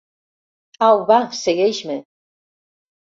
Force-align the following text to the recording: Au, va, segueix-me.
Au, 0.87 0.97
va, 1.11 1.19
segueix-me. 1.43 1.99